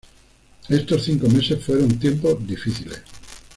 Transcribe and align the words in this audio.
Estos 0.67 1.03
cinco 1.03 1.27
meses 1.29 1.63
fueron 1.63 1.99
tiempos 1.99 2.47
difíciles. 2.47 3.03